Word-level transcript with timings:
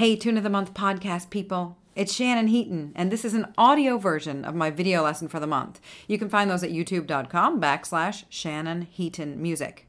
Hey, 0.00 0.16
Tune 0.16 0.38
of 0.38 0.42
the 0.42 0.48
Month 0.48 0.72
podcast 0.72 1.28
people. 1.28 1.76
It's 1.94 2.14
Shannon 2.14 2.46
Heaton, 2.46 2.92
and 2.94 3.12
this 3.12 3.22
is 3.22 3.34
an 3.34 3.52
audio 3.58 3.98
version 3.98 4.46
of 4.46 4.54
my 4.54 4.70
video 4.70 5.02
lesson 5.02 5.28
for 5.28 5.38
the 5.38 5.46
month. 5.46 5.78
You 6.08 6.18
can 6.18 6.30
find 6.30 6.50
those 6.50 6.64
at 6.64 6.70
youtube.com 6.70 7.60
backslash 7.60 8.24
Shannon 8.30 8.80
Heaton 8.80 9.42
Music. 9.42 9.86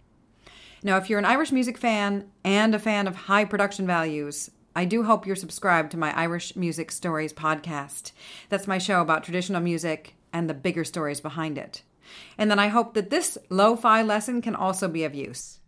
Now, 0.83 0.97
if 0.97 1.09
you're 1.09 1.17
an 1.17 1.23
Irish 1.23 1.53
music 1.53 1.77
fan 1.77 2.29
and 2.43 2.75
a 2.75 2.79
fan 2.79 3.07
of 3.07 3.15
high 3.15 3.45
production 3.45 3.87
values, 3.87 4.51
I 4.75 4.83
do 4.83 5.03
hope 5.03 5.25
you're 5.25 5.37
subscribed 5.37 5.91
to 5.91 5.97
my 5.97 6.13
Irish 6.13 6.57
Music 6.57 6.91
Stories 6.91 7.31
podcast. 7.31 8.11
That's 8.49 8.67
my 8.67 8.79
show 8.79 8.99
about 8.99 9.23
traditional 9.23 9.61
music 9.61 10.15
and 10.33 10.49
the 10.49 10.53
bigger 10.53 10.83
stories 10.83 11.21
behind 11.21 11.57
it. 11.57 11.83
And 12.37 12.51
then 12.51 12.59
I 12.59 12.67
hope 12.67 12.95
that 12.95 13.11
this 13.11 13.37
lo 13.49 13.77
fi 13.77 14.01
lesson 14.01 14.41
can 14.41 14.55
also 14.55 14.89
be 14.89 15.05
of 15.05 15.15
use. 15.15 15.59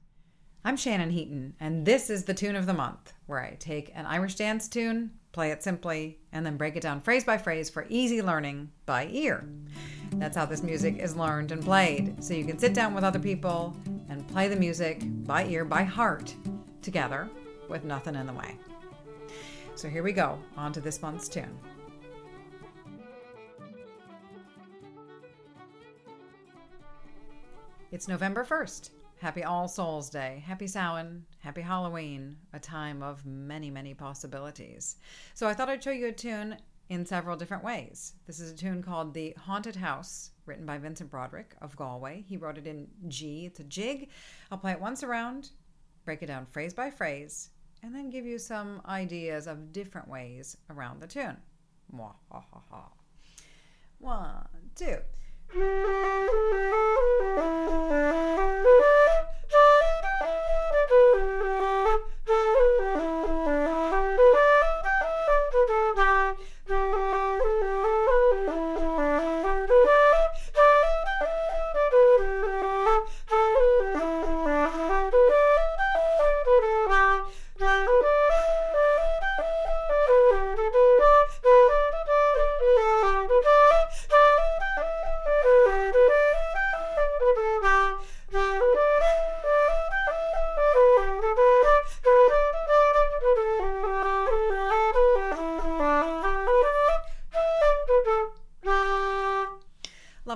I'm 0.66 0.78
Shannon 0.78 1.10
Heaton, 1.10 1.56
and 1.60 1.86
this 1.86 2.10
is 2.10 2.24
the 2.24 2.34
tune 2.34 2.56
of 2.56 2.66
the 2.66 2.74
month, 2.74 3.12
where 3.34 3.44
I 3.44 3.56
take 3.56 3.92
an 3.96 4.06
Irish 4.06 4.36
dance 4.36 4.68
tune, 4.68 5.10
play 5.32 5.50
it 5.50 5.64
simply, 5.64 6.20
and 6.32 6.46
then 6.46 6.56
break 6.56 6.76
it 6.76 6.84
down 6.84 7.02
phrase 7.02 7.24
by 7.24 7.36
phrase 7.36 7.68
for 7.68 7.88
easy 7.90 8.22
learning 8.22 8.70
by 8.86 9.08
ear. 9.12 9.44
That's 10.18 10.38
how 10.38 10.46
this 10.46 10.62
music 10.62 11.00
is 11.00 11.16
learned 11.16 11.52
and 11.52 11.64
played. 11.64 12.24
So 12.24 12.36
you 12.36 12.46
can 12.46 12.60
sit 12.60 12.76
down 12.76 12.94
with 12.94 13.04
other 13.04 13.18
people 13.18 13.76
and 14.08 14.28
play 14.28 14.48
the 14.48 14.56
music 14.56 15.02
by 15.26 15.46
ear, 15.46 15.66
by 15.66 15.82
heart, 15.82 16.36
together 16.84 17.28
with 17.70 17.84
nothing 17.84 18.14
in 18.14 18.28
the 18.28 18.34
way. 18.34 18.56
So 19.74 19.90
here 19.90 20.04
we 20.04 20.12
go, 20.12 20.38
on 20.56 20.72
to 20.74 20.80
this 20.80 21.02
month's 21.02 21.28
tune. 21.28 21.58
It's 27.92 28.08
November 28.08 28.46
1st. 28.46 28.92
Happy 29.24 29.46
All 29.46 29.70
Souls 29.70 30.10
Day. 30.10 30.44
Happy 30.46 30.68
Samhain. 30.68 31.24
Happy 31.40 31.62
Halloween. 31.62 32.36
A 32.52 32.60
time 32.60 33.02
of 33.02 33.26
many, 33.26 33.72
many 33.72 33.94
possibilities. 33.94 34.98
So 35.34 35.48
I 35.48 35.54
thought 35.54 35.70
I'd 35.70 35.82
show 35.82 35.92
you 35.92 36.08
a 36.08 36.12
tune 36.12 36.58
in 36.90 37.06
several 37.06 37.38
different 37.38 37.64
ways. 37.64 38.16
This 38.28 38.42
is 38.42 38.52
a 38.52 38.56
tune 38.56 38.84
called 38.84 39.14
The 39.14 39.34
Haunted 39.40 39.78
House, 39.78 40.32
written 40.46 40.66
by 40.66 40.78
Vincent 40.78 41.10
Broderick 41.10 41.56
of 41.62 41.78
Galway. 41.78 42.26
He 42.28 42.36
wrote 42.36 42.58
it 42.58 42.68
in 42.68 42.90
G. 43.08 43.46
It's 43.46 43.62
a 43.62 43.64
jig. 43.64 44.10
I'll 44.52 44.58
play 44.58 44.74
it 44.74 44.82
once 44.82 45.04
around, 45.04 45.52
break 46.04 46.22
it 46.22 46.26
down 46.26 46.46
phrase 46.46 46.74
by 46.74 46.92
phrase, 46.92 47.52
and 47.82 47.96
then 47.96 48.10
give 48.10 48.26
you 48.26 48.38
some 48.38 48.82
ideas 48.90 49.48
of 49.48 49.72
different 49.72 50.10
ways 50.10 50.58
around 50.70 51.02
the 51.02 51.08
tune. 51.08 51.38
One, 54.00 54.50
two. 54.76 54.98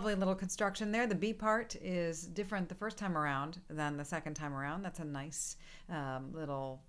Lovely 0.08 0.20
little 0.20 0.36
construction 0.36 0.94
there. 0.94 1.06
The 1.06 1.16
B 1.16 1.34
part 1.34 1.76
is 1.82 2.28
different 2.28 2.70
the 2.70 2.76
first 2.76 2.98
time 2.98 3.18
around 3.18 3.60
than 3.70 3.98
the 3.98 4.06
second 4.06 4.36
time 4.36 4.54
around. 4.54 4.82
That's 4.82 5.00
a 5.00 5.04
nice 5.04 5.58
um, 5.90 6.32
little 6.32 6.82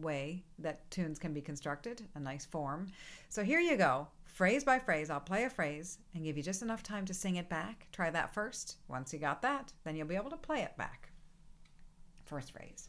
way 0.00 0.42
that 0.58 0.90
tunes 0.90 1.20
can 1.20 1.32
be 1.32 1.40
constructed, 1.40 2.02
a 2.16 2.18
nice 2.18 2.44
form. 2.44 2.88
So 3.28 3.44
here 3.44 3.60
you 3.60 3.76
go, 3.76 4.08
phrase 4.26 4.64
by 4.64 4.80
phrase. 4.80 5.08
I'll 5.08 5.20
play 5.20 5.44
a 5.44 5.50
phrase 5.50 5.98
and 6.16 6.24
give 6.24 6.36
you 6.36 6.42
just 6.42 6.62
enough 6.62 6.82
time 6.82 7.04
to 7.04 7.14
sing 7.14 7.36
it 7.36 7.48
back. 7.48 7.86
Try 7.92 8.10
that 8.10 8.34
first. 8.34 8.78
Once 8.88 9.12
you 9.12 9.20
got 9.20 9.40
that, 9.42 9.72
then 9.84 9.94
you'll 9.94 10.08
be 10.08 10.16
able 10.16 10.30
to 10.30 10.36
play 10.36 10.62
it 10.62 10.76
back. 10.76 11.10
First 12.24 12.50
phrase. 12.50 12.88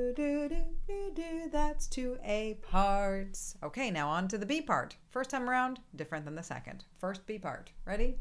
two 1.91 2.17
A 2.23 2.57
parts. 2.61 3.55
Okay, 3.61 3.91
now 3.91 4.07
on 4.07 4.27
to 4.29 4.37
the 4.37 4.45
B 4.45 4.61
part. 4.61 4.95
First 5.09 5.29
time 5.29 5.49
around, 5.49 5.79
different 5.95 6.25
than 6.25 6.35
the 6.35 6.41
second. 6.41 6.85
First 6.97 7.27
B 7.27 7.37
part. 7.37 7.71
Ready? 7.85 8.15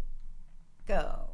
Go. 0.87 1.31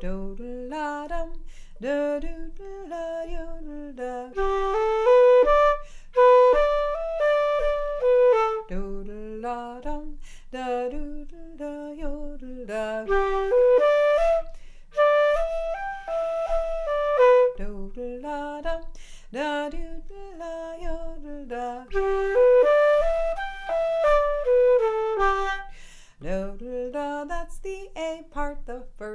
Do 0.00 0.36
la 0.38 1.08
dum, 1.08 1.32
do 1.80 2.20
do 2.20 2.52
la 2.88 3.24
da. 3.92 4.55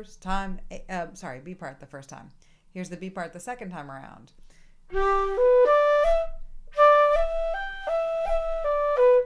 First 0.01 0.19
time. 0.19 0.59
Uh, 0.89 1.05
sorry, 1.13 1.39
B 1.39 1.53
part 1.53 1.79
the 1.79 1.85
first 1.85 2.09
time. 2.09 2.31
Here's 2.73 2.89
the 2.89 2.97
B 2.97 3.11
part 3.11 3.33
the 3.33 3.39
second 3.39 3.69
time 3.69 3.91
around. 3.91 4.31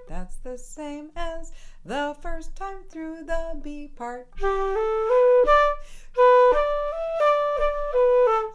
That's 0.10 0.36
the 0.44 0.58
same 0.58 1.12
as 1.16 1.54
the 1.86 2.18
first 2.20 2.58
time 2.58 2.84
through 2.90 3.24
the 3.24 3.58
B 3.64 3.90
part. 3.96 4.28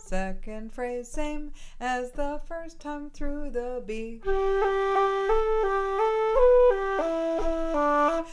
Second 0.01 0.75
phrase, 0.75 1.09
same 1.09 1.53
as 1.81 2.11
the 2.11 2.39
first 2.47 2.81
time 2.81 3.09
through 3.09 3.49
the 3.51 3.83
B. 3.87 4.21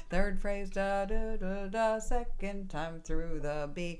Third 0.10 0.40
phrase, 0.40 0.70
da 0.70 1.06
da 1.06 1.36
da 1.36 1.68
da, 1.68 2.00
second 2.00 2.70
time 2.70 3.02
through 3.04 3.42
the 3.42 3.70
B. 3.74 4.00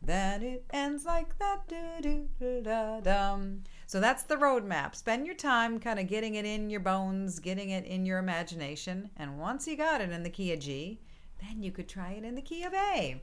Then 0.00 0.42
it 0.42 0.64
ends 0.70 1.04
like 1.04 1.36
that, 1.38 1.66
do 1.68 2.28
do 2.38 2.60
da 2.62 3.00
dum. 3.00 3.64
So 3.86 3.98
that's 4.00 4.22
the 4.22 4.36
roadmap. 4.36 4.94
Spend 4.94 5.26
your 5.26 5.34
time 5.34 5.80
kind 5.80 5.98
of 5.98 6.06
getting 6.06 6.36
it 6.36 6.44
in 6.44 6.70
your 6.70 6.80
bones, 6.80 7.40
getting 7.40 7.70
it 7.70 7.84
in 7.84 8.06
your 8.06 8.18
imagination. 8.18 9.10
And 9.16 9.38
once 9.38 9.66
you 9.66 9.76
got 9.76 10.00
it 10.00 10.10
in 10.10 10.22
the 10.22 10.30
key 10.30 10.52
of 10.52 10.60
G, 10.60 11.00
then 11.40 11.62
you 11.62 11.72
could 11.72 11.88
try 11.88 12.12
it 12.12 12.24
in 12.24 12.36
the 12.36 12.42
key 12.42 12.62
of 12.62 12.74
A. 12.74 13.20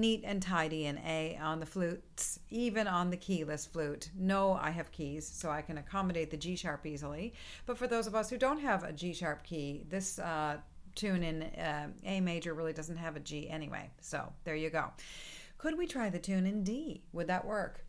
neat 0.00 0.22
and 0.24 0.42
tidy 0.42 0.86
in 0.86 0.98
A 0.98 1.38
on 1.40 1.60
the 1.60 1.66
flutes, 1.66 2.40
even 2.50 2.86
on 2.86 3.10
the 3.10 3.16
keyless 3.16 3.66
flute. 3.66 4.10
No, 4.16 4.54
I 4.54 4.70
have 4.70 4.92
keys, 4.92 5.26
so 5.26 5.50
I 5.50 5.62
can 5.62 5.78
accommodate 5.78 6.30
the 6.30 6.36
G 6.36 6.56
sharp 6.56 6.86
easily. 6.86 7.34
But 7.66 7.78
for 7.78 7.86
those 7.86 8.06
of 8.06 8.14
us 8.14 8.30
who 8.30 8.38
don't 8.38 8.60
have 8.60 8.84
a 8.84 8.92
G 8.92 9.12
sharp 9.12 9.44
key, 9.44 9.84
this 9.88 10.18
uh, 10.18 10.58
tune 10.94 11.22
in 11.22 11.42
uh, 11.42 11.88
A 12.04 12.20
major 12.20 12.54
really 12.54 12.72
doesn't 12.72 12.96
have 12.96 13.16
a 13.16 13.20
G 13.20 13.48
anyway. 13.48 13.90
So 14.00 14.32
there 14.44 14.56
you 14.56 14.70
go. 14.70 14.90
Could 15.58 15.76
we 15.76 15.86
try 15.86 16.08
the 16.10 16.18
tune 16.18 16.46
in 16.46 16.62
D? 16.62 17.02
Would 17.12 17.26
that 17.26 17.44
work? 17.44 17.84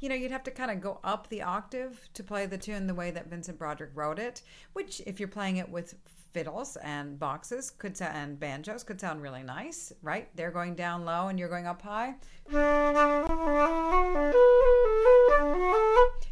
you 0.00 0.08
know, 0.08 0.14
you'd 0.14 0.30
have 0.30 0.42
to 0.44 0.50
kind 0.50 0.70
of 0.70 0.80
go 0.80 1.00
up 1.02 1.28
the 1.28 1.42
octave 1.42 2.08
to 2.14 2.22
play 2.22 2.46
the 2.46 2.58
tune 2.58 2.86
the 2.86 2.94
way 2.94 3.10
that 3.10 3.28
Vincent 3.28 3.58
Broderick 3.58 3.90
wrote 3.94 4.18
it, 4.18 4.42
which, 4.72 5.00
if 5.06 5.18
you're 5.18 5.28
playing 5.28 5.56
it 5.56 5.68
with 5.68 5.94
fiddles 6.32 6.76
and 6.82 7.18
boxes 7.18 7.70
could 7.70 7.96
sound, 7.96 8.16
and 8.16 8.40
banjos 8.40 8.82
could 8.82 9.00
sound 9.00 9.22
really 9.22 9.42
nice, 9.42 9.92
right? 10.02 10.28
They're 10.36 10.50
going 10.50 10.74
down 10.74 11.04
low 11.04 11.28
and 11.28 11.38
you're 11.38 11.48
going 11.48 11.66
up 11.66 11.82
high. 11.82 12.14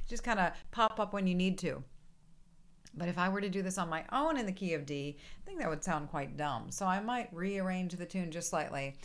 Just 0.08 0.24
kind 0.24 0.40
of 0.40 0.52
pop 0.70 0.98
up 1.00 1.12
when 1.12 1.26
you 1.26 1.34
need 1.34 1.58
to. 1.58 1.82
But 2.94 3.08
if 3.08 3.18
I 3.18 3.28
were 3.28 3.40
to 3.40 3.48
do 3.48 3.62
this 3.62 3.78
on 3.78 3.88
my 3.88 4.04
own 4.12 4.38
in 4.38 4.46
the 4.46 4.52
key 4.52 4.74
of 4.74 4.84
D, 4.84 5.16
I 5.18 5.46
think 5.46 5.60
that 5.60 5.68
would 5.68 5.84
sound 5.84 6.08
quite 6.08 6.36
dumb. 6.36 6.70
So 6.70 6.86
I 6.86 7.00
might 7.00 7.28
rearrange 7.32 7.92
the 7.94 8.06
tune 8.06 8.30
just 8.30 8.50
slightly. 8.50 8.96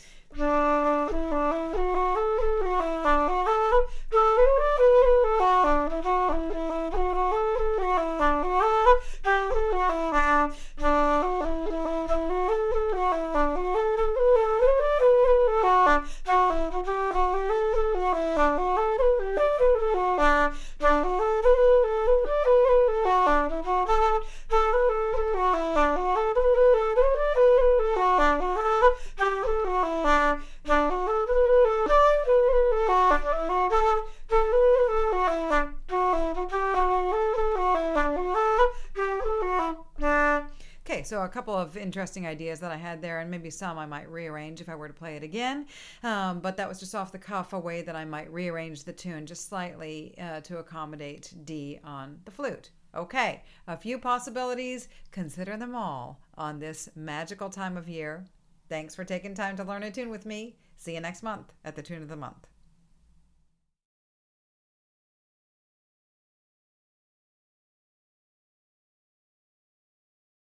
So 41.03 41.21
a 41.21 41.29
couple 41.29 41.55
of 41.55 41.77
interesting 41.77 42.25
ideas 42.25 42.59
that 42.59 42.71
I 42.71 42.77
had 42.77 43.01
there, 43.01 43.19
and 43.19 43.29
maybe 43.29 43.49
some 43.49 43.77
I 43.77 43.85
might 43.85 44.09
rearrange 44.09 44.61
if 44.61 44.69
I 44.69 44.75
were 44.75 44.87
to 44.87 44.93
play 44.93 45.15
it 45.15 45.23
again. 45.23 45.67
Um, 46.03 46.39
but 46.39 46.57
that 46.57 46.67
was 46.67 46.79
just 46.79 46.95
off 46.95 47.11
the 47.11 47.19
cuff, 47.19 47.53
a 47.53 47.59
way 47.59 47.81
that 47.81 47.95
I 47.95 48.05
might 48.05 48.31
rearrange 48.31 48.83
the 48.83 48.93
tune 48.93 49.25
just 49.25 49.47
slightly 49.47 50.15
uh, 50.19 50.41
to 50.41 50.57
accommodate 50.57 51.33
D 51.45 51.79
on 51.83 52.19
the 52.25 52.31
flute. 52.31 52.71
Okay, 52.95 53.43
a 53.67 53.75
few 53.75 53.97
possibilities. 53.97 54.87
Consider 55.11 55.57
them 55.57 55.75
all 55.75 56.19
on 56.37 56.59
this 56.59 56.89
magical 56.95 57.49
time 57.49 57.75
of 57.75 57.89
year. 57.89 58.25
Thanks 58.69 58.95
for 58.95 59.03
taking 59.03 59.33
time 59.33 59.57
to 59.57 59.63
learn 59.63 59.83
a 59.83 59.91
tune 59.91 60.09
with 60.09 60.25
me. 60.25 60.55
See 60.77 60.93
you 60.93 61.01
next 61.01 61.23
month 61.23 61.53
at 61.65 61.75
the 61.75 61.81
Tune 61.81 62.01
of 62.01 62.09
the 62.09 62.15
Month. 62.15 62.47